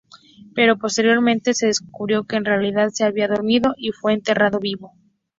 [0.55, 4.93] Pero posteriormente, se descubrió que, en realidad, se había dormido y fue enterrado vivo.